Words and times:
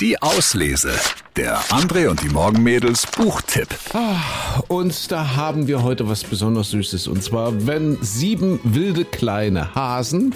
Die 0.00 0.16
Auslese. 0.22 0.98
Der 1.36 1.58
André 1.70 2.08
und 2.08 2.22
die 2.22 2.28
Morgenmädels 2.28 3.06
Buchtipp. 3.16 3.68
Und 4.68 5.12
da 5.12 5.36
haben 5.36 5.68
wir 5.68 5.82
heute 5.82 6.08
was 6.08 6.24
besonders 6.24 6.70
Süßes. 6.70 7.06
Und 7.06 7.22
zwar, 7.22 7.66
wenn 7.68 7.96
sieben 8.02 8.58
wilde 8.64 9.04
kleine 9.04 9.74
Hasen 9.74 10.34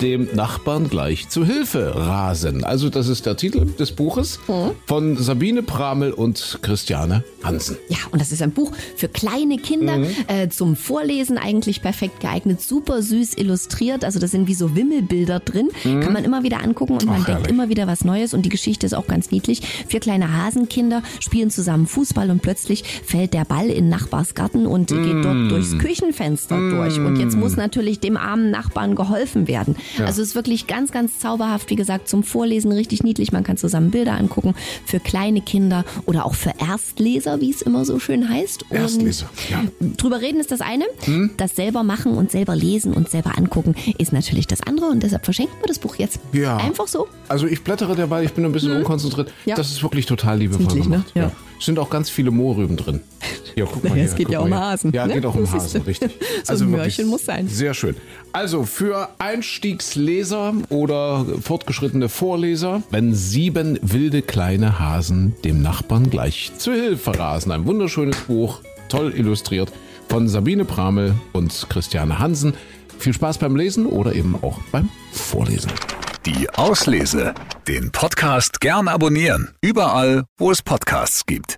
dem 0.00 0.28
Nachbarn 0.34 0.88
gleich 0.88 1.28
zu 1.28 1.44
Hilfe 1.44 1.94
rasen. 1.96 2.62
Also 2.64 2.88
das 2.90 3.08
ist 3.08 3.26
der 3.26 3.36
Titel 3.36 3.66
des 3.66 3.92
Buches 3.92 4.38
von 4.86 5.16
Sabine 5.16 5.62
Pramel 5.64 6.12
und 6.12 6.58
Christiane 6.62 7.24
Hansen. 7.42 7.76
Ja, 7.88 7.98
und 8.12 8.20
das 8.20 8.30
ist 8.30 8.40
ein 8.40 8.52
Buch 8.52 8.72
für 8.96 9.08
kleine 9.08 9.56
Kinder 9.58 9.96
Mhm. 9.98 10.06
äh, 10.28 10.48
zum 10.48 10.76
Vorlesen, 10.76 11.38
eigentlich 11.38 11.82
perfekt 11.82 12.20
geeignet, 12.20 12.60
super 12.60 13.02
süß 13.02 13.34
illustriert. 13.36 14.04
Also 14.04 14.20
da 14.20 14.28
sind 14.28 14.46
wie 14.46 14.54
so 14.54 14.76
Wimmelbilder 14.76 15.40
drin, 15.40 15.70
kann 15.82 16.12
man 16.12 16.24
immer 16.24 16.42
wieder 16.44 16.62
angucken 16.62 16.92
und 16.94 17.04
man 17.06 17.16
Mhm. 17.16 17.20
Ach, 17.22 17.26
denkt 17.26 17.40
herrlich. 17.42 17.50
immer 17.52 17.68
wieder 17.68 17.86
was 17.88 18.04
Neues. 18.04 18.32
Und 18.32 18.42
die 18.42 18.48
Geschichte 18.50 18.86
ist 18.86 18.94
auch 18.94 19.06
ganz 19.08 19.30
niedlich. 19.32 19.62
Vier 19.88 20.00
kleine 20.00 20.35
Hasenkinder 20.36 21.02
spielen 21.20 21.50
zusammen 21.50 21.86
Fußball 21.86 22.30
und 22.30 22.42
plötzlich 22.42 22.84
fällt 23.04 23.34
der 23.34 23.44
Ball 23.44 23.66
in 23.68 23.88
Nachbars 23.88 24.34
Garten 24.34 24.66
und 24.66 24.88
geht 24.88 24.98
Mhm. 24.98 25.22
dort 25.22 25.50
durchs 25.50 25.78
Küchenfenster 25.78 26.56
durch. 26.70 26.98
Und 26.98 27.18
jetzt 27.18 27.36
muss 27.36 27.56
natürlich 27.56 28.00
dem 28.00 28.16
armen 28.16 28.50
Nachbarn 28.50 28.94
geholfen 28.94 29.48
werden. 29.48 29.76
Also 30.04 30.22
es 30.22 30.28
ist 30.28 30.34
wirklich 30.34 30.66
ganz, 30.66 30.92
ganz 30.92 31.18
zauberhaft, 31.18 31.70
wie 31.70 31.76
gesagt, 31.76 32.08
zum 32.08 32.22
Vorlesen 32.22 32.72
richtig 32.72 33.02
niedlich. 33.02 33.32
Man 33.32 33.44
kann 33.44 33.56
zusammen 33.56 33.90
Bilder 33.90 34.12
angucken 34.14 34.54
für 34.84 35.00
kleine 35.00 35.40
Kinder 35.40 35.84
oder 36.06 36.26
auch 36.26 36.34
für 36.34 36.52
Erstleser, 36.58 37.40
wie 37.40 37.50
es 37.50 37.62
immer 37.62 37.84
so 37.84 37.98
schön 37.98 38.28
heißt. 38.28 38.64
Und 38.70 38.76
Erstleser, 38.76 39.28
ja. 39.50 39.62
Drüber 39.96 40.20
reden 40.20 40.40
ist 40.40 40.50
das 40.50 40.60
eine. 40.60 40.84
Hm? 41.04 41.30
Das 41.36 41.56
selber 41.56 41.82
machen 41.82 42.12
und 42.12 42.30
selber 42.30 42.54
lesen 42.56 42.92
und 42.92 43.08
selber 43.10 43.36
angucken 43.38 43.74
ist 43.98 44.12
natürlich 44.12 44.46
das 44.46 44.62
andere. 44.62 44.86
Und 44.86 45.02
deshalb 45.02 45.24
verschenken 45.24 45.54
wir 45.60 45.68
das 45.68 45.78
Buch 45.78 45.96
jetzt. 45.96 46.18
Ja. 46.32 46.56
Einfach 46.58 46.88
so. 46.88 47.06
Also 47.28 47.46
ich 47.46 47.62
blättere 47.62 47.94
dabei, 47.96 48.24
ich 48.24 48.32
bin 48.32 48.44
ein 48.44 48.52
bisschen 48.52 48.72
unkonzentriert. 48.76 49.28
Mhm. 49.28 49.32
Ja. 49.50 49.54
Das 49.56 49.70
ist 49.70 49.82
wirklich 49.82 50.06
total 50.06 50.25
liebevoll 50.34 50.64
Niedlich, 50.66 50.84
ne? 50.84 50.90
gemacht. 50.90 51.12
Ja. 51.14 51.32
Es 51.58 51.64
sind 51.64 51.78
auch 51.78 51.88
ganz 51.88 52.10
viele 52.10 52.30
Mohrrüben 52.30 52.76
drin. 52.76 53.00
Ja, 53.54 53.64
guck 53.64 53.82
mal 53.82 53.88
Naja, 53.90 53.94
hier, 54.02 54.04
es 54.10 54.14
geht 54.14 54.28
ja 54.28 54.40
mal 54.40 54.46
um. 54.46 54.54
Hasen, 54.54 54.92
Ja, 54.92 55.06
ne? 55.06 55.14
geht 55.14 55.24
auch 55.24 55.34
um 55.34 55.50
Hasen, 55.52 55.82
richtig. 55.82 56.18
So 56.44 56.52
ein 56.52 56.58
wirklich 56.60 56.70
Mörchen 56.70 57.06
muss 57.08 57.24
sein. 57.24 57.48
Sehr 57.48 57.72
schön. 57.72 57.96
Also 58.32 58.64
für 58.64 59.08
Einstiegsleser 59.18 60.52
oder 60.68 61.24
fortgeschrittene 61.40 62.08
Vorleser, 62.08 62.82
wenn 62.90 63.14
sieben 63.14 63.78
wilde 63.82 64.22
kleine 64.22 64.78
Hasen 64.78 65.34
dem 65.44 65.62
Nachbarn 65.62 66.10
gleich 66.10 66.52
zu 66.58 66.72
Hilfe 66.72 67.18
rasen. 67.18 67.52
Ein 67.52 67.64
wunderschönes 67.66 68.16
Buch, 68.22 68.60
toll 68.88 69.12
illustriert 69.16 69.72
von 70.08 70.28
Sabine 70.28 70.64
Pramel 70.64 71.14
und 71.32 71.66
Christiane 71.68 72.18
Hansen. 72.18 72.54
Viel 72.98 73.12
Spaß 73.12 73.38
beim 73.38 73.56
Lesen 73.56 73.86
oder 73.86 74.14
eben 74.14 74.36
auch 74.42 74.58
beim 74.70 74.88
Vorlesen. 75.12 75.70
Die 76.26 76.50
Auslese. 76.50 77.34
Den 77.68 77.92
Podcast 77.92 78.60
gern 78.60 78.88
abonnieren. 78.88 79.54
Überall, 79.60 80.24
wo 80.38 80.50
es 80.50 80.60
Podcasts 80.60 81.24
gibt. 81.24 81.54